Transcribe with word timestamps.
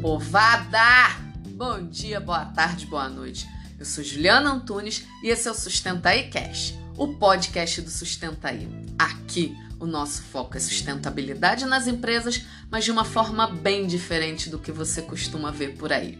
Povada! 0.00 1.14
Bom 1.50 1.86
dia, 1.86 2.18
boa 2.20 2.46
tarde, 2.46 2.86
boa 2.86 3.06
noite. 3.06 3.46
Eu 3.78 3.84
sou 3.84 4.02
Juliana 4.02 4.50
Antunes 4.50 5.06
e 5.22 5.28
esse 5.28 5.46
é 5.46 5.50
o 5.50 5.54
Sustentaí 5.54 6.30
Cash, 6.30 6.72
o 6.96 7.08
podcast 7.08 7.82
do 7.82 7.90
Sustentaí. 7.90 8.66
Aqui, 8.98 9.54
o 9.78 9.84
nosso 9.84 10.22
foco 10.22 10.56
é 10.56 10.60
sustentabilidade 10.60 11.66
nas 11.66 11.86
empresas, 11.86 12.46
mas 12.70 12.86
de 12.86 12.90
uma 12.90 13.04
forma 13.04 13.46
bem 13.46 13.86
diferente 13.86 14.48
do 14.48 14.58
que 14.58 14.72
você 14.72 15.02
costuma 15.02 15.50
ver 15.50 15.76
por 15.76 15.92
aí. 15.92 16.18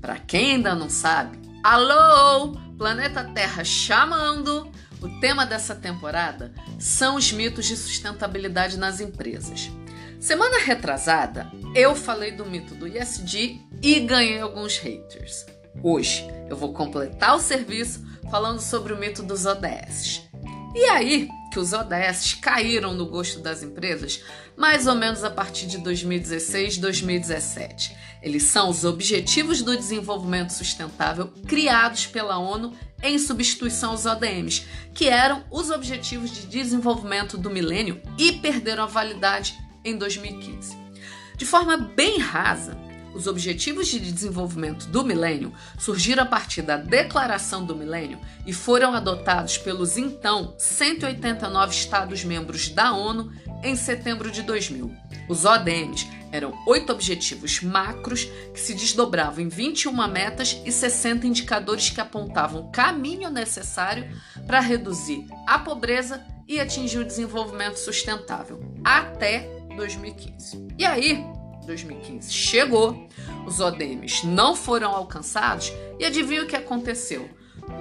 Para 0.00 0.18
quem 0.18 0.52
ainda 0.52 0.74
não 0.74 0.88
sabe, 0.88 1.38
alô, 1.62 2.56
planeta 2.78 3.22
Terra 3.22 3.62
chamando! 3.64 4.72
O 5.02 5.20
tema 5.20 5.44
dessa 5.44 5.74
temporada 5.74 6.54
são 6.78 7.16
os 7.16 7.30
mitos 7.32 7.66
de 7.66 7.76
sustentabilidade 7.76 8.78
nas 8.78 8.98
empresas. 8.98 9.70
Semana 10.20 10.58
retrasada, 10.58 11.50
eu 11.74 11.96
falei 11.96 12.30
do 12.30 12.44
mito 12.44 12.74
do 12.74 12.86
ISD 12.86 13.58
e 13.82 14.00
ganhei 14.00 14.38
alguns 14.38 14.76
haters. 14.76 15.46
Hoje, 15.82 16.28
eu 16.46 16.54
vou 16.54 16.74
completar 16.74 17.34
o 17.34 17.40
serviço 17.40 18.04
falando 18.30 18.60
sobre 18.60 18.92
o 18.92 18.98
mito 18.98 19.22
dos 19.22 19.46
ODS. 19.46 20.28
E 20.74 20.84
aí 20.84 21.26
que 21.50 21.58
os 21.58 21.72
ODS 21.72 22.34
caíram 22.34 22.92
no 22.92 23.06
gosto 23.06 23.40
das 23.40 23.62
empresas 23.62 24.22
mais 24.54 24.86
ou 24.86 24.94
menos 24.94 25.24
a 25.24 25.30
partir 25.30 25.66
de 25.66 25.78
2016, 25.78 26.76
2017. 26.76 27.96
Eles 28.22 28.42
são 28.42 28.68
os 28.68 28.84
Objetivos 28.84 29.62
do 29.62 29.74
Desenvolvimento 29.74 30.50
Sustentável 30.50 31.28
criados 31.48 32.06
pela 32.06 32.38
ONU 32.38 32.76
em 33.02 33.18
substituição 33.18 33.92
aos 33.92 34.04
ODMs, 34.04 34.66
que 34.92 35.08
eram 35.08 35.42
os 35.50 35.70
Objetivos 35.70 36.30
de 36.30 36.46
Desenvolvimento 36.46 37.38
do 37.38 37.48
Milênio 37.48 38.02
e 38.18 38.32
perderam 38.32 38.84
a 38.84 38.86
validade 38.86 39.58
em 39.84 39.96
2015. 39.96 40.76
De 41.36 41.46
forma 41.46 41.76
bem 41.76 42.18
rasa, 42.18 42.76
os 43.14 43.26
Objetivos 43.26 43.88
de 43.88 43.98
Desenvolvimento 43.98 44.86
do 44.86 45.04
Milênio 45.04 45.52
surgiram 45.78 46.22
a 46.22 46.26
partir 46.26 46.62
da 46.62 46.76
Declaração 46.76 47.64
do 47.64 47.74
Milênio 47.74 48.18
e 48.46 48.52
foram 48.52 48.94
adotados 48.94 49.58
pelos 49.58 49.96
então 49.96 50.54
189 50.58 51.74
Estados-membros 51.74 52.68
da 52.68 52.92
ONU 52.92 53.32
em 53.62 53.74
setembro 53.74 54.30
de 54.30 54.42
2000. 54.42 54.94
Os 55.28 55.44
ODMs 55.44 56.08
eram 56.32 56.56
oito 56.66 56.92
objetivos 56.92 57.60
macros 57.60 58.24
que 58.52 58.60
se 58.60 58.74
desdobravam 58.74 59.42
em 59.42 59.48
21 59.48 59.92
metas 60.08 60.60
e 60.64 60.70
60 60.70 61.26
indicadores 61.26 61.90
que 61.90 62.00
apontavam 62.00 62.62
o 62.62 62.70
caminho 62.70 63.30
necessário 63.30 64.08
para 64.46 64.60
reduzir 64.60 65.26
a 65.46 65.58
pobreza 65.58 66.24
e 66.46 66.60
atingir 66.60 66.98
o 66.98 67.04
desenvolvimento 67.04 67.76
sustentável 67.76 68.60
até 68.84 69.59
2015. 69.76 70.68
E 70.78 70.84
aí, 70.84 71.24
2015 71.66 72.32
chegou, 72.32 73.08
os 73.46 73.60
ODMs 73.60 74.26
não 74.26 74.56
foram 74.56 74.90
alcançados 74.90 75.72
e 75.98 76.04
adivinha 76.04 76.42
o 76.42 76.46
que 76.46 76.56
aconteceu? 76.56 77.28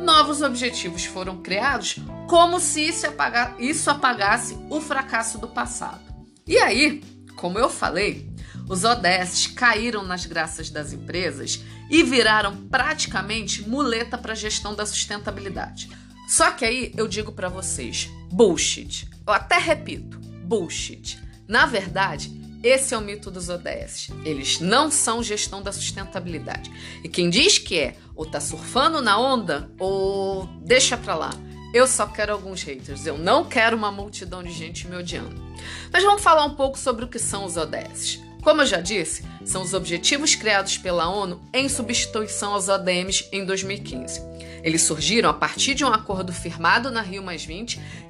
Novos 0.01 0.41
objetivos 0.41 1.05
foram 1.05 1.41
criados 1.41 1.97
como 2.27 2.59
se 2.59 2.81
isso, 2.87 3.07
apaga 3.07 3.55
isso 3.57 3.89
apagasse 3.89 4.57
o 4.69 4.79
fracasso 4.79 5.37
do 5.37 5.47
passado. 5.47 6.01
E 6.45 6.57
aí, 6.57 7.01
como 7.35 7.57
eu 7.57 7.69
falei, 7.69 8.29
os 8.67 8.83
ODS 8.83 9.47
caíram 9.47 10.05
nas 10.05 10.25
graças 10.25 10.69
das 10.69 10.93
empresas 10.93 11.63
e 11.89 12.03
viraram 12.03 12.55
praticamente 12.67 13.67
muleta 13.67 14.17
para 14.17 14.33
a 14.33 14.35
gestão 14.35 14.75
da 14.75 14.85
sustentabilidade. 14.85 15.89
Só 16.27 16.51
que 16.51 16.63
aí 16.63 16.93
eu 16.95 17.07
digo 17.07 17.31
para 17.31 17.49
vocês, 17.49 18.09
bullshit. 18.31 19.09
Eu 19.25 19.33
até 19.33 19.57
repito, 19.57 20.19
bullshit. 20.19 21.19
Na 21.49 21.65
verdade, 21.65 22.31
esse 22.61 22.93
é 22.93 22.97
o 22.97 23.01
mito 23.01 23.31
dos 23.31 23.49
ODS. 23.49 24.11
Eles 24.23 24.59
não 24.59 24.91
são 24.91 25.23
gestão 25.23 25.63
da 25.63 25.71
sustentabilidade. 25.71 26.71
E 27.03 27.09
quem 27.09 27.27
diz 27.27 27.57
que 27.57 27.79
é, 27.79 27.95
ou 28.15 28.23
tá 28.23 28.39
surfando 28.39 29.01
na 29.01 29.19
onda, 29.19 29.71
ou 29.79 30.45
deixa 30.61 30.95
pra 30.95 31.15
lá. 31.15 31.31
Eu 31.73 31.87
só 31.87 32.05
quero 32.05 32.33
alguns 32.33 32.61
haters. 32.61 33.07
Eu 33.07 33.17
não 33.17 33.45
quero 33.45 33.75
uma 33.75 33.91
multidão 33.91 34.43
de 34.43 34.51
gente 34.51 34.87
me 34.87 34.95
odiando. 34.95 35.35
Mas 35.91 36.03
vamos 36.03 36.21
falar 36.21 36.45
um 36.45 36.53
pouco 36.53 36.77
sobre 36.77 37.03
o 37.03 37.07
que 37.07 37.17
são 37.17 37.45
os 37.45 37.57
ODS. 37.57 38.21
Como 38.41 38.61
eu 38.61 38.65
já 38.65 38.79
disse, 38.79 39.23
são 39.43 39.61
os 39.61 39.73
objetivos 39.73 40.33
criados 40.33 40.77
pela 40.77 41.09
ONU 41.09 41.41
em 41.53 41.67
substituição 41.67 42.53
aos 42.53 42.69
ODMs 42.69 43.27
em 43.31 43.45
2015. 43.45 44.21
Eles 44.63 44.81
surgiram 44.81 45.29
a 45.29 45.33
partir 45.33 45.73
de 45.73 45.85
um 45.85 45.93
acordo 45.93 46.33
firmado 46.33 46.91
na 46.91 47.01
Rio 47.01 47.23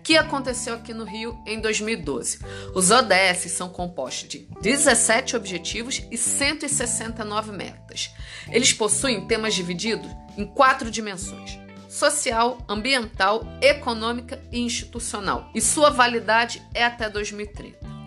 que 0.03 0.17
aconteceu 0.17 0.75
aqui 0.75 0.93
no 0.93 1.03
Rio 1.03 1.37
em 1.45 1.59
2012. 1.59 2.39
Os 2.73 2.91
ODS 2.91 3.51
são 3.51 3.69
compostos 3.69 4.29
de 4.29 4.47
17 4.61 5.35
objetivos 5.35 6.01
e 6.11 6.17
169 6.17 7.51
metas. 7.51 8.11
Eles 8.51 8.73
possuem 8.73 9.27
temas 9.27 9.53
divididos 9.53 10.09
em 10.37 10.45
quatro 10.45 10.89
dimensões: 10.89 11.59
social, 11.87 12.57
ambiental, 12.67 13.45
econômica 13.61 14.41
e 14.51 14.59
institucional, 14.59 15.49
e 15.53 15.61
sua 15.61 15.89
validade 15.89 16.61
é 16.73 16.83
até 16.83 17.09
2030. 17.09 17.98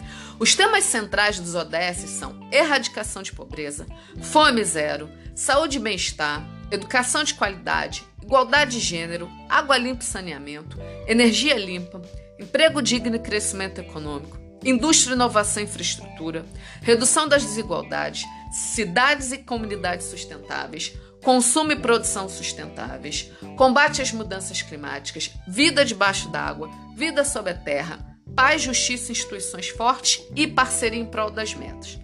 Os 0.43 0.57
temas 0.57 0.83
centrais 0.83 1.39
dos 1.39 1.55
ODS 1.55 2.11
são 2.19 2.49
erradicação 2.51 3.23
de 3.23 3.33
pobreza, 3.33 3.87
fome 4.21 4.65
zero, 4.65 5.09
saúde 5.37 5.79
e 5.79 5.81
bem-estar, 5.81 6.45
educação 6.69 7.23
de 7.23 7.35
qualidade, 7.35 8.05
igualdade 8.21 8.73
de 8.73 8.81
gênero, 8.81 9.31
água 9.49 9.79
limpa 9.79 10.03
e 10.03 10.05
saneamento, 10.05 10.77
energia 11.07 11.55
limpa, 11.55 12.03
emprego 12.41 12.83
digno 12.83 13.15
e 13.15 13.21
crescimento 13.21 13.79
econômico, 13.79 14.37
indústria, 14.65 15.15
inovação 15.15 15.63
e 15.63 15.67
infraestrutura, 15.67 16.45
redução 16.81 17.29
das 17.29 17.45
desigualdades, 17.45 18.25
cidades 18.51 19.31
e 19.31 19.39
comunidades 19.39 20.09
sustentáveis, 20.09 20.93
consumo 21.23 21.71
e 21.71 21.77
produção 21.77 22.29
sustentáveis, 22.29 23.31
combate 23.57 24.03
às 24.03 24.11
mudanças 24.11 24.61
climáticas, 24.61 25.31
vida 25.47 25.85
debaixo 25.85 26.29
d'água, 26.31 26.69
vida 26.97 27.25
sob 27.25 27.49
a 27.49 27.55
terra, 27.55 28.12
paz, 28.34 28.62
justiça, 28.62 29.12
instituições 29.12 29.69
fortes 29.69 30.22
e 30.34 30.47
parceria 30.47 31.00
em 31.00 31.06
prol 31.06 31.31
das 31.31 31.54
metas. 31.54 31.98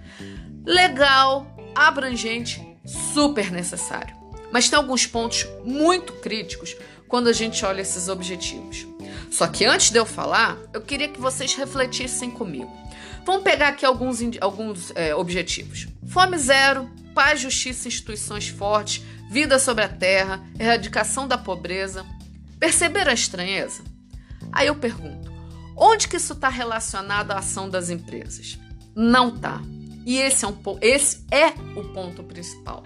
Legal, 0.64 1.46
abrangente, 1.74 2.62
super 2.84 3.50
necessário. 3.50 4.16
Mas 4.52 4.68
tem 4.68 4.76
alguns 4.76 5.06
pontos 5.06 5.46
muito 5.64 6.12
críticos 6.14 6.76
quando 7.06 7.28
a 7.28 7.32
gente 7.32 7.64
olha 7.64 7.82
esses 7.82 8.08
objetivos. 8.08 8.86
Só 9.30 9.46
que 9.46 9.64
antes 9.64 9.90
de 9.90 9.98
eu 9.98 10.06
falar, 10.06 10.58
eu 10.72 10.80
queria 10.80 11.08
que 11.08 11.20
vocês 11.20 11.54
refletissem 11.54 12.30
comigo. 12.30 12.70
Vamos 13.24 13.42
pegar 13.42 13.68
aqui 13.68 13.84
alguns, 13.84 14.20
alguns 14.40 14.90
é, 14.94 15.14
objetivos: 15.14 15.86
fome 16.06 16.38
zero, 16.38 16.90
paz, 17.14 17.40
justiça, 17.40 17.88
instituições 17.88 18.48
fortes, 18.48 19.04
vida 19.30 19.58
sobre 19.58 19.84
a 19.84 19.88
terra, 19.88 20.42
erradicação 20.58 21.28
da 21.28 21.36
pobreza. 21.36 22.06
Perceber 22.58 23.08
a 23.08 23.12
estranheza? 23.12 23.82
Aí 24.50 24.66
eu 24.66 24.76
pergunto: 24.76 25.30
Onde 25.80 26.08
que 26.08 26.16
isso 26.16 26.32
está 26.32 26.48
relacionado 26.48 27.30
à 27.30 27.38
ação 27.38 27.70
das 27.70 27.88
empresas? 27.88 28.58
Não 28.96 29.28
está. 29.28 29.62
E 30.04 30.18
esse 30.18 30.44
é, 30.44 30.48
um, 30.48 30.56
esse 30.80 31.24
é 31.30 31.48
o 31.78 31.92
ponto 31.92 32.24
principal. 32.24 32.82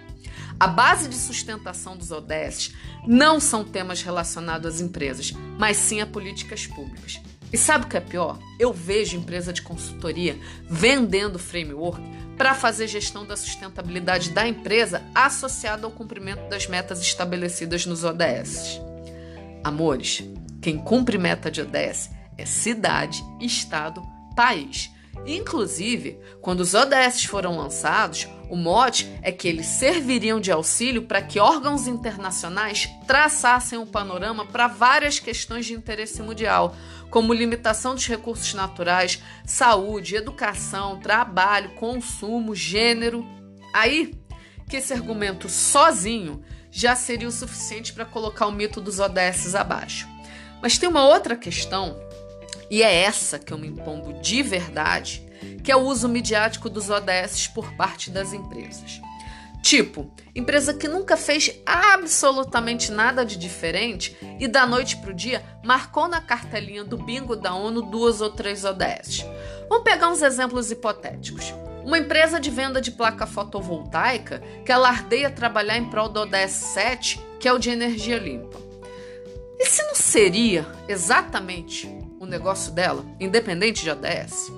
A 0.59 0.67
base 0.67 1.09
de 1.09 1.15
sustentação 1.15 1.97
dos 1.97 2.11
ODS 2.11 2.73
não 3.07 3.39
são 3.39 3.63
temas 3.63 4.03
relacionados 4.03 4.75
às 4.75 4.81
empresas, 4.81 5.33
mas 5.57 5.77
sim 5.77 6.01
a 6.01 6.05
políticas 6.05 6.67
públicas. 6.67 7.19
E 7.51 7.57
sabe 7.57 7.85
o 7.85 7.87
que 7.87 7.97
é 7.97 7.99
pior? 7.99 8.37
Eu 8.59 8.71
vejo 8.71 9.17
empresa 9.17 9.51
de 9.51 9.63
consultoria 9.63 10.39
vendendo 10.69 11.39
framework 11.39 12.01
para 12.37 12.53
fazer 12.53 12.87
gestão 12.87 13.25
da 13.25 13.35
sustentabilidade 13.35 14.29
da 14.29 14.47
empresa 14.47 15.01
associada 15.15 15.85
ao 15.85 15.91
cumprimento 15.91 16.47
das 16.47 16.67
metas 16.67 17.01
estabelecidas 17.01 17.85
nos 17.85 18.03
ODS. 18.03 18.79
Amores, 19.63 20.23
quem 20.61 20.77
cumpre 20.77 21.17
meta 21.17 21.49
de 21.49 21.61
ODS 21.61 22.09
é 22.37 22.45
cidade, 22.45 23.23
estado, 23.39 24.01
país. 24.35 24.91
Inclusive, 25.25 26.19
quando 26.41 26.61
os 26.61 26.73
ODS 26.73 27.25
foram 27.25 27.57
lançados, 27.57 28.27
o 28.49 28.55
mote 28.55 29.09
é 29.21 29.31
que 29.31 29.47
eles 29.47 29.65
serviriam 29.65 30.39
de 30.39 30.51
auxílio 30.51 31.03
para 31.03 31.21
que 31.21 31.39
órgãos 31.39 31.87
internacionais 31.87 32.89
traçassem 33.07 33.77
um 33.77 33.85
panorama 33.85 34.45
para 34.45 34.67
várias 34.67 35.19
questões 35.19 35.65
de 35.65 35.73
interesse 35.73 36.21
mundial, 36.21 36.75
como 37.09 37.33
limitação 37.33 37.93
dos 37.95 38.07
recursos 38.07 38.53
naturais, 38.53 39.21
saúde, 39.45 40.15
educação, 40.15 40.99
trabalho, 40.99 41.69
consumo, 41.75 42.55
gênero. 42.55 43.25
Aí 43.73 44.13
que 44.67 44.77
esse 44.77 44.93
argumento 44.93 45.47
sozinho 45.47 46.43
já 46.71 46.95
seria 46.95 47.27
o 47.27 47.31
suficiente 47.31 47.93
para 47.93 48.05
colocar 48.05 48.47
o 48.47 48.51
mito 48.51 48.81
dos 48.81 48.99
ODS 48.99 49.53
abaixo. 49.53 50.07
Mas 50.61 50.77
tem 50.77 50.89
uma 50.89 51.05
outra 51.05 51.35
questão 51.35 51.95
e 52.69 52.81
é 52.83 52.93
essa 53.03 53.39
que 53.39 53.53
eu 53.53 53.57
me 53.57 53.67
impongo 53.67 54.13
de 54.21 54.41
verdade, 54.41 55.23
que 55.63 55.71
é 55.71 55.75
o 55.75 55.81
uso 55.81 56.09
midiático 56.09 56.69
dos 56.69 56.89
ODS 56.89 57.47
por 57.47 57.71
parte 57.75 58.09
das 58.09 58.33
empresas. 58.33 59.01
Tipo, 59.63 60.11
empresa 60.35 60.73
que 60.73 60.89
nunca 60.89 61.15
fez 61.15 61.57
absolutamente 61.65 62.91
nada 62.91 63.25
de 63.25 63.37
diferente 63.37 64.15
e 64.37 64.45
da 64.45 64.65
noite 64.65 64.97
para 64.97 65.11
o 65.11 65.13
dia 65.13 65.41
marcou 65.63 66.05
na 66.09 66.19
cartelinha 66.19 66.83
do 66.83 66.97
bingo 66.97 67.33
da 67.33 67.53
ONU 67.53 67.81
duas 67.83 68.19
ou 68.19 68.29
três 68.29 68.65
ODS. 68.65 69.25
Vamos 69.69 69.85
pegar 69.85 70.09
uns 70.09 70.21
exemplos 70.21 70.69
hipotéticos. 70.69 71.53
Uma 71.85 71.97
empresa 71.97 72.41
de 72.41 72.49
venda 72.49 72.81
de 72.81 72.91
placa 72.91 73.25
fotovoltaica 73.25 74.43
que 74.65 74.71
alardeia 74.71 75.29
trabalhar 75.29 75.77
em 75.77 75.89
prol 75.89 76.09
do 76.09 76.19
ODS 76.19 76.51
7, 76.51 77.21
que 77.39 77.47
é 77.47 77.53
o 77.53 77.57
de 77.57 77.69
energia 77.69 78.17
limpa. 78.17 78.59
E 79.57 79.65
se 79.65 79.81
não 79.83 79.95
seria 79.95 80.67
exatamente 80.89 81.87
o 82.23 82.27
negócio 82.27 82.71
dela, 82.71 83.05
independente 83.19 83.83
de 83.83 83.89
ODS? 83.89 84.51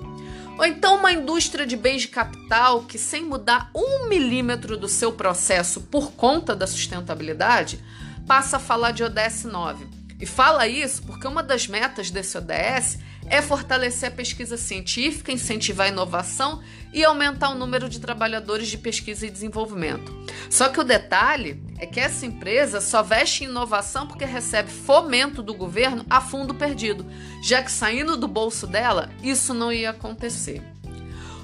Ou 0.58 0.64
então 0.64 0.96
uma 0.96 1.12
indústria 1.12 1.66
de 1.66 1.76
bens 1.76 2.02
de 2.02 2.08
capital 2.08 2.82
que, 2.84 2.98
sem 2.98 3.24
mudar 3.24 3.70
um 3.74 4.08
milímetro 4.08 4.76
do 4.76 4.88
seu 4.88 5.12
processo 5.12 5.82
por 5.82 6.12
conta 6.12 6.56
da 6.56 6.66
sustentabilidade, 6.66 7.78
passa 8.26 8.56
a 8.56 8.60
falar 8.60 8.92
de 8.92 9.04
ODS 9.04 9.44
9. 9.44 9.86
E 10.18 10.24
fala 10.24 10.66
isso 10.66 11.02
porque 11.02 11.26
uma 11.26 11.42
das 11.42 11.68
metas 11.68 12.10
desse 12.10 12.38
ODS 12.38 12.98
é 13.28 13.42
fortalecer 13.42 14.08
a 14.08 14.12
pesquisa 14.12 14.56
científica, 14.56 15.32
incentivar 15.32 15.88
a 15.88 15.90
inovação 15.90 16.62
e 16.92 17.04
aumentar 17.04 17.50
o 17.50 17.54
número 17.54 17.88
de 17.88 18.00
trabalhadores 18.00 18.68
de 18.68 18.78
pesquisa 18.78 19.26
e 19.26 19.30
desenvolvimento. 19.30 20.14
Só 20.48 20.68
que 20.70 20.80
o 20.80 20.84
detalhe 20.84 21.62
é 21.78 21.86
que 21.86 22.00
essa 22.00 22.26
empresa 22.26 22.80
só 22.80 23.02
veste 23.02 23.44
em 23.44 23.48
inovação 23.48 24.06
porque 24.06 24.24
recebe 24.24 24.70
fomento 24.70 25.42
do 25.42 25.54
governo 25.54 26.04
a 26.08 26.20
fundo 26.20 26.54
perdido, 26.54 27.06
já 27.42 27.62
que 27.62 27.70
saindo 27.70 28.16
do 28.16 28.26
bolso 28.26 28.66
dela, 28.66 29.10
isso 29.22 29.52
não 29.52 29.72
ia 29.72 29.90
acontecer. 29.90 30.62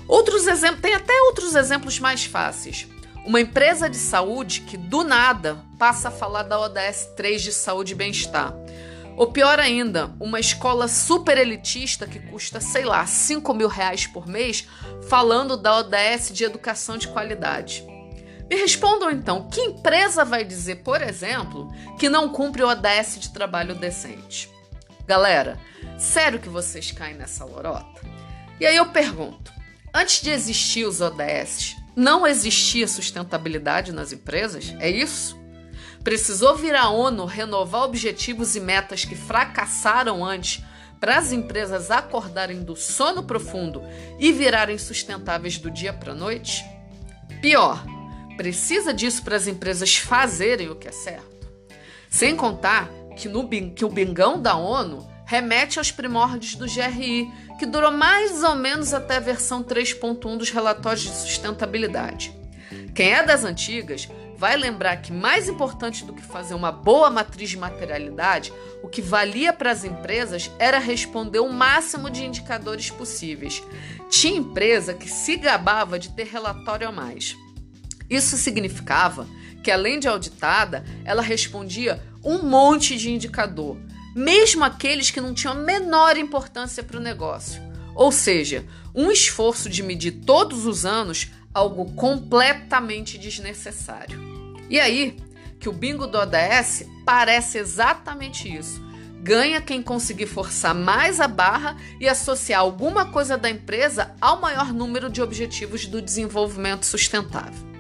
Outros 0.09 0.47
exemplos, 0.47 0.83
tem 0.83 0.95
até 0.95 1.21
outros 1.23 1.55
exemplos 1.55 1.99
mais 1.99 2.25
fáceis. 2.25 2.87
Uma 3.25 3.41
empresa 3.41 3.89
de 3.89 3.97
saúde 3.97 4.63
que 4.63 4.77
do 4.77 5.05
nada 5.05 5.59
passa 5.79 6.09
a 6.09 6.11
falar 6.11 6.43
da 6.43 6.59
ODS 6.59 7.09
3 7.17 7.43
de 7.43 7.53
saúde 7.53 7.93
e 7.93 7.97
bem-estar. 7.97 8.53
Ou 9.17 9.31
pior 9.31 9.61
ainda, 9.61 10.11
uma 10.19 10.41
escola 10.41 10.89
super 10.89 11.39
elitista 11.39 12.07
que 12.07 12.19
custa, 12.19 12.61
sei 12.61 12.85
lá, 12.85 13.07
5 13.07 13.55
mil 13.55 13.69
reais 13.69 14.07
por 14.07 14.27
mês, 14.27 14.67
falando 15.09 15.57
da 15.57 15.79
ODS 15.79 16.33
de 16.33 16.45
educação 16.45 16.97
de 16.97 17.09
qualidade. 17.09 17.85
Me 18.53 18.59
respondam 18.59 19.11
então, 19.11 19.49
que 19.49 19.63
empresa 19.63 20.27
vai 20.27 20.45
dizer, 20.45 20.83
por 20.83 21.01
exemplo, 21.01 21.73
que 21.99 22.11
não 22.11 22.29
cumpre 22.29 22.63
o 22.63 22.69
ODS 22.69 23.19
de 23.19 23.31
trabalho 23.31 23.75
decente? 23.75 24.47
Galera, 25.07 25.59
sério 25.99 26.39
que 26.39 26.51
vocês 26.51 26.91
caem 26.91 27.15
nessa 27.15 27.47
lorota? 27.47 28.03
E 28.61 28.67
aí 28.67 28.77
eu 28.77 28.85
pergunto, 28.91 29.51
antes 29.95 30.21
de 30.21 30.29
existir 30.29 30.85
os 30.85 31.01
ODS, 31.01 31.77
não 31.97 32.27
existia 32.27 32.87
sustentabilidade 32.87 33.91
nas 33.91 34.13
empresas? 34.13 34.75
É 34.79 34.91
isso? 34.91 35.35
Precisou 36.05 36.55
vir 36.55 36.75
a 36.75 36.91
ONU 36.91 37.25
renovar 37.25 37.85
objetivos 37.85 38.55
e 38.55 38.61
metas 38.61 39.03
que 39.03 39.17
fracassaram 39.17 40.23
antes 40.23 40.63
para 41.01 41.17
as 41.17 41.33
empresas 41.33 41.91
acordarem 41.91 42.63
do 42.63 42.77
sono 42.77 43.23
profundo 43.23 43.83
e 44.19 44.31
virarem 44.31 44.77
sustentáveis 44.77 45.57
do 45.57 45.71
dia 45.71 45.95
para 45.95 46.13
a 46.13 46.15
noite? 46.15 46.63
Pior, 47.41 47.83
precisa 48.43 48.93
disso 48.93 49.23
para 49.23 49.37
as 49.37 49.47
empresas 49.47 49.97
fazerem 49.97 50.69
o 50.69 50.75
que 50.75 50.89
é 50.89 50.93
certo? 50.93 51.47
Sem 52.11 52.35
contar 52.35 52.91
que, 53.17 53.29
no, 53.29 53.49
que 53.49 53.85
o 53.85 53.89
bingão 53.89 54.43
da 54.43 54.57
ONU 54.57 55.09
remete 55.25 55.79
aos 55.79 55.93
primórdios 55.93 56.57
do 56.57 56.67
GRI, 56.67 57.31
que 57.57 57.65
durou 57.65 57.93
mais 57.93 58.43
ou 58.43 58.57
menos 58.57 58.93
até 58.93 59.19
a 59.19 59.21
versão 59.21 59.63
3.1 59.63 60.37
dos 60.37 60.51
relatórios 60.51 61.05
de 61.05 61.15
sustentabilidade. 61.15 62.37
Quem 62.93 63.13
é 63.13 63.23
das 63.23 63.45
antigas 63.45 64.09
vai 64.37 64.57
lembrar 64.57 64.97
que 64.97 65.13
mais 65.13 65.49
importante 65.49 66.05
do 66.05 66.13
que 66.13 66.23
fazer 66.23 66.55
uma 66.55 66.73
boa 66.73 67.09
matriz 67.11 67.51
de 67.51 67.57
materialidade, 67.57 68.53
o 68.83 68.89
que 68.89 69.01
valia 69.01 69.53
para 69.53 69.71
as 69.71 69.85
empresas 69.85 70.51
era 70.59 70.81
responder 70.81 71.39
o 71.39 71.53
máximo 71.53 72.11
de 72.11 72.25
indicadores 72.25 72.91
possíveis. 72.91 73.63
Tinha 74.11 74.37
empresa 74.37 74.95
que 74.95 75.09
se 75.09 75.37
gabava 75.37 75.97
de 75.97 76.09
ter 76.09 76.27
relatório 76.27 76.89
a 76.89 76.93
mais. 76.93 77.37
Isso 78.13 78.37
significava 78.37 79.27
que, 79.63 79.71
além 79.71 79.99
de 79.99 80.07
auditada, 80.07 80.85
ela 81.03 81.23
respondia 81.23 82.03
um 82.23 82.43
monte 82.43 82.95
de 82.95 83.11
indicador, 83.11 83.79
mesmo 84.15 84.63
aqueles 84.63 85.11
que 85.11 85.19
não 85.19 85.33
tinham 85.33 85.55
a 85.55 85.57
menor 85.57 86.19
importância 86.19 86.83
para 86.83 86.99
o 86.99 87.03
negócio. 87.03 87.63
Ou 87.95 88.13
seja, 88.13 88.67
um 88.95 89.11
esforço 89.11 89.71
de 89.71 89.83
medir 89.83 90.13
todos 90.27 90.67
os 90.67 90.85
anos 90.85 91.31
algo 91.55 91.95
completamente 91.95 93.17
desnecessário. 93.17 94.21
E 94.69 94.79
aí 94.79 95.17
que 95.59 95.71
o 95.71 95.73
bingo 95.73 96.07
do 96.07 96.19
ODS 96.19 96.85
parece 97.07 97.57
exatamente 97.57 98.55
isso. 98.55 98.83
Ganha 99.23 99.61
quem 99.61 99.81
conseguir 99.81 100.27
forçar 100.27 100.75
mais 100.75 101.19
a 101.19 101.29
barra 101.29 101.77
e 101.99 102.07
associar 102.07 102.61
alguma 102.61 103.07
coisa 103.07 103.39
da 103.39 103.49
empresa 103.49 104.15
ao 104.21 104.39
maior 104.39 104.71
número 104.71 105.09
de 105.09 105.23
objetivos 105.23 105.87
do 105.87 106.03
desenvolvimento 106.03 106.85
sustentável. 106.85 107.72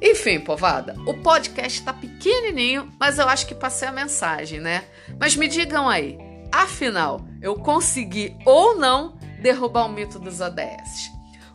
Enfim, 0.00 0.38
povada, 0.38 0.94
o 1.06 1.14
podcast 1.14 1.80
está 1.80 1.92
pequenininho, 1.92 2.92
mas 2.98 3.18
eu 3.18 3.28
acho 3.28 3.46
que 3.46 3.54
passei 3.54 3.88
a 3.88 3.92
mensagem, 3.92 4.60
né? 4.60 4.84
Mas 5.18 5.34
me 5.34 5.48
digam 5.48 5.88
aí, 5.88 6.16
afinal, 6.52 7.20
eu 7.42 7.56
consegui 7.56 8.36
ou 8.46 8.76
não 8.76 9.18
derrubar 9.40 9.86
o 9.86 9.88
mito 9.88 10.18
dos 10.18 10.40
ODS? 10.40 11.10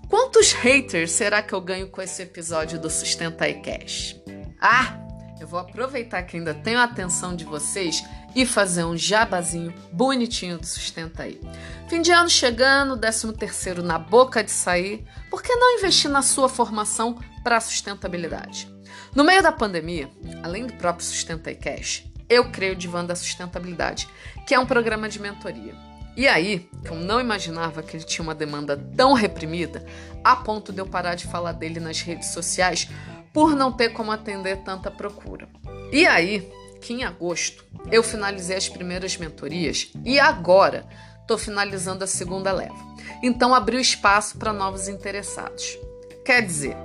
Quantos 0.10 0.52
haters 0.52 1.12
será 1.12 1.42
que 1.42 1.54
eu 1.54 1.62
ganho 1.62 1.90
com 1.90 2.02
esse 2.02 2.22
episódio 2.22 2.80
do 2.80 2.90
Sustenta 2.90 3.48
e 3.48 3.56
Cash? 3.56 4.16
Ah, 4.62 5.00
eu 5.40 5.48
vou 5.48 5.60
aproveitar 5.60 6.24
que 6.24 6.38
ainda 6.38 6.54
tenho 6.54 6.80
a 6.80 6.84
atenção 6.84 7.36
de 7.36 7.46
vocês 7.46 8.04
e 8.36 8.46
fazer 8.46 8.84
um 8.84 8.98
jabazinho 8.98 9.74
bonitinho 9.92 10.58
do 10.58 10.66
Sustenta 10.66 11.24
aí. 11.24 11.40
Fim 11.88 12.02
de 12.02 12.12
ano 12.12 12.30
chegando, 12.30 12.98
13 12.98 13.34
terceiro 13.34 13.82
na 13.82 13.98
boca 13.98 14.44
de 14.44 14.52
sair, 14.52 15.06
por 15.30 15.42
que 15.42 15.56
não 15.56 15.78
investir 15.78 16.10
na 16.10 16.22
sua 16.22 16.50
formação 16.50 17.18
para 17.44 17.58
a 17.58 17.62
sustentabilidade? 17.62 18.68
No 19.16 19.24
meio 19.24 19.44
da 19.44 19.52
pandemia, 19.52 20.10
além 20.42 20.66
do 20.66 20.74
próprio 20.74 21.06
Sustenta 21.06 21.52
e 21.52 21.56
Cash, 21.56 22.06
eu 22.30 22.50
creio 22.52 22.76
Divã 22.76 23.06
da 23.06 23.16
Sustentabilidade, 23.16 24.08
que 24.48 24.56
é 24.56 24.60
um 24.60 24.66
programa 24.66 25.08
de 25.10 25.20
mentoria. 25.20 25.76
E 26.16 26.28
aí, 26.28 26.70
eu 26.84 26.96
não 26.96 27.20
imaginava 27.20 27.82
que 27.82 27.98
ele 27.98 28.04
tinha 28.04 28.24
uma 28.24 28.36
demanda 28.36 28.78
tão 28.96 29.14
reprimida, 29.14 29.86
a 30.24 30.36
ponto 30.36 30.72
de 30.72 30.80
eu 30.80 30.86
parar 30.86 31.16
de 31.16 31.28
falar 31.28 31.52
dele 31.52 31.80
nas 31.80 32.02
redes 32.02 32.30
sociais 32.30 32.88
por 33.34 33.56
não 33.56 33.72
ter 33.72 33.90
como 33.90 34.12
atender 34.12 34.58
tanta 34.58 34.92
procura. 34.92 35.48
E 35.92 36.06
aí, 36.06 36.52
que 36.82 36.94
em 36.94 37.04
agosto 37.04 37.66
eu 37.92 38.04
finalizei 38.04 38.58
as 38.58 38.70
primeiras 38.70 39.18
mentorias 39.18 39.92
e 40.06 40.20
agora 40.20 40.86
estou 41.22 41.38
finalizando 41.38 42.04
a 42.04 42.08
segunda 42.08 42.52
leva. 42.52 42.76
Então 43.24 43.56
abriu 43.56 43.80
espaço 43.80 44.38
para 44.38 44.54
novos 44.54 44.88
interessados. 44.88 45.78
Quer 46.26 46.42
dizer, 46.46 46.76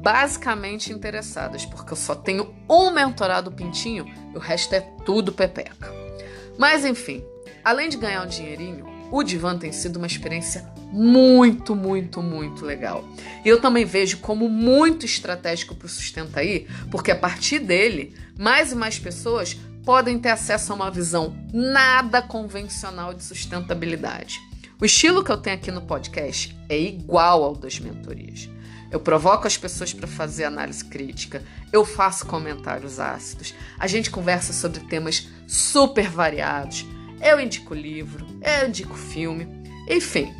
basicamente 0.00 0.92
interessadas, 0.92 1.64
porque 1.64 1.92
eu 1.92 1.96
só 1.96 2.14
tenho 2.14 2.54
um 2.68 2.90
mentorado 2.90 3.52
pintinho 3.52 4.06
e 4.32 4.36
o 4.36 4.40
resto 4.40 4.74
é 4.74 4.80
tudo 4.80 5.32
pepeca. 5.32 5.92
Mas 6.58 6.84
enfim, 6.84 7.24
Além 7.68 7.90
de 7.90 7.98
ganhar 7.98 8.22
um 8.22 8.26
dinheirinho, 8.26 8.86
o 9.10 9.22
Divan 9.22 9.58
tem 9.58 9.72
sido 9.72 9.96
uma 9.96 10.06
experiência 10.06 10.66
muito, 10.90 11.76
muito, 11.76 12.22
muito 12.22 12.64
legal. 12.64 13.06
E 13.44 13.48
eu 13.50 13.60
também 13.60 13.84
vejo 13.84 14.20
como 14.20 14.48
muito 14.48 15.04
estratégico 15.04 15.74
para 15.74 15.84
o 15.84 15.88
Sustenta 15.88 16.40
aí, 16.40 16.66
porque 16.90 17.10
a 17.10 17.14
partir 17.14 17.58
dele, 17.58 18.14
mais 18.38 18.72
e 18.72 18.74
mais 18.74 18.98
pessoas 18.98 19.54
podem 19.84 20.18
ter 20.18 20.30
acesso 20.30 20.72
a 20.72 20.76
uma 20.76 20.90
visão 20.90 21.36
nada 21.52 22.22
convencional 22.22 23.12
de 23.12 23.22
sustentabilidade. 23.22 24.40
O 24.80 24.84
estilo 24.86 25.22
que 25.22 25.30
eu 25.30 25.36
tenho 25.36 25.56
aqui 25.56 25.70
no 25.70 25.82
podcast 25.82 26.56
é 26.70 26.78
igual 26.78 27.44
ao 27.44 27.54
das 27.54 27.78
mentorias. 27.78 28.48
Eu 28.90 29.00
provoco 29.00 29.46
as 29.46 29.56
pessoas 29.56 29.92
para 29.92 30.06
fazer 30.06 30.44
análise 30.44 30.84
crítica, 30.84 31.42
eu 31.72 31.84
faço 31.84 32.26
comentários 32.26 32.98
ácidos, 32.98 33.54
a 33.78 33.86
gente 33.86 34.10
conversa 34.10 34.52
sobre 34.52 34.80
temas 34.80 35.28
super 35.46 36.08
variados. 36.08 36.86
Eu 37.20 37.38
indico 37.38 37.74
livro, 37.74 38.26
eu 38.40 38.68
indico 38.68 38.94
filme, 38.94 39.46
enfim. 39.88 40.34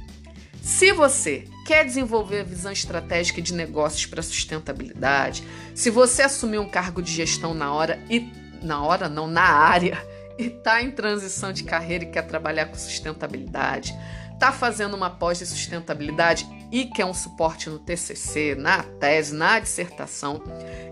Se 0.62 0.92
você 0.92 1.44
quer 1.66 1.84
desenvolver 1.84 2.40
a 2.40 2.44
visão 2.44 2.72
estratégica 2.72 3.42
de 3.42 3.52
negócios 3.52 4.06
para 4.06 4.22
sustentabilidade, 4.22 5.42
se 5.74 5.90
você 5.90 6.22
assumir 6.22 6.58
um 6.58 6.68
cargo 6.68 7.02
de 7.02 7.12
gestão 7.12 7.52
na 7.52 7.72
hora 7.72 8.02
e 8.08 8.32
na 8.62 8.82
hora 8.82 9.08
não, 9.08 9.26
na 9.26 9.42
área 9.42 9.98
e 10.38 10.44
está 10.44 10.82
em 10.82 10.90
transição 10.90 11.52
de 11.52 11.64
carreira 11.64 12.04
e 12.04 12.10
quer 12.10 12.22
trabalhar 12.22 12.66
com 12.66 12.76
sustentabilidade, 12.76 13.94
está 14.32 14.52
fazendo 14.52 14.94
uma 14.94 15.10
pós 15.10 15.38
de 15.38 15.46
sustentabilidade 15.46 16.46
e 16.70 16.84
quer 16.86 17.04
um 17.04 17.14
suporte 17.14 17.70
no 17.70 17.78
TCC, 17.78 18.54
na 18.54 18.82
tese, 18.82 19.34
na 19.34 19.58
dissertação. 19.58 20.42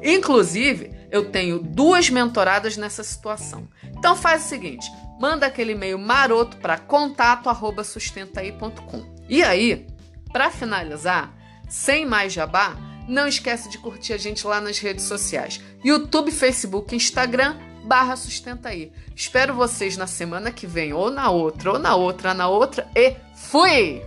Inclusive, 0.03 0.91
eu 1.11 1.31
tenho 1.31 1.59
duas 1.59 2.11
mentoradas 2.11 2.77
nessa 2.77 3.03
situação. 3.03 3.67
Então 3.97 4.15
faz 4.17 4.45
o 4.45 4.49
seguinte, 4.49 4.87
manda 5.21 5.47
aquele 5.47 5.73
e-mail 5.73 5.99
maroto 5.99 6.57
para 6.59 6.79
contato@sustentaí.com. 6.79 9.17
E 9.29 9.43
aí, 9.43 9.87
para 10.33 10.51
finalizar, 10.51 11.35
sem 11.69 12.07
mais 12.07 12.33
jabá, 12.33 12.77
não 13.09 13.27
esquece 13.27 13.69
de 13.69 13.79
curtir 13.79 14.13
a 14.13 14.19
gente 14.19 14.47
lá 14.47 14.61
nas 14.61 14.79
redes 14.79 15.05
sociais: 15.05 15.61
YouTube, 15.85 16.31
Facebook, 16.31 16.95
Instagram, 16.95 17.57
barra 17.85 18.17
Sustentaí. 18.17 18.93
Espero 19.15 19.55
vocês 19.55 19.97
na 19.97 20.07
semana 20.07 20.51
que 20.51 20.67
vem, 20.67 20.93
ou 20.93 21.11
na 21.11 21.31
outra, 21.31 21.73
ou 21.73 21.79
na 21.79 21.95
outra, 21.95 22.35
na 22.35 22.49
outra, 22.49 22.87
e 22.95 23.17
fui! 23.35 24.03